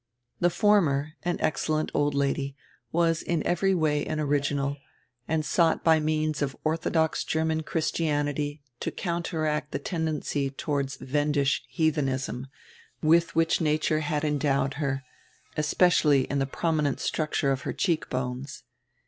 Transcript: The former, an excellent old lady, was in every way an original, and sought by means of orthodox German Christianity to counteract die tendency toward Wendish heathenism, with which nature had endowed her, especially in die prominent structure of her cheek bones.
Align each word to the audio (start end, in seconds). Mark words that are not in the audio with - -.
The 0.39 0.49
former, 0.49 1.13
an 1.21 1.37
excellent 1.41 1.91
old 1.93 2.15
lady, 2.15 2.55
was 2.91 3.21
in 3.21 3.45
every 3.45 3.75
way 3.75 4.03
an 4.03 4.19
original, 4.19 4.77
and 5.27 5.45
sought 5.45 5.83
by 5.83 5.99
means 5.99 6.41
of 6.41 6.57
orthodox 6.63 7.23
German 7.23 7.61
Christianity 7.61 8.63
to 8.79 8.89
counteract 8.89 9.69
die 9.73 9.77
tendency 9.77 10.49
toward 10.49 10.91
Wendish 10.99 11.61
heathenism, 11.69 12.47
with 13.03 13.35
which 13.35 13.61
nature 13.61 13.99
had 13.99 14.23
endowed 14.25 14.73
her, 14.81 15.03
especially 15.55 16.23
in 16.31 16.39
die 16.39 16.45
prominent 16.45 16.99
structure 16.99 17.51
of 17.51 17.61
her 17.61 17.71
cheek 17.73 18.09
bones. 18.09 18.63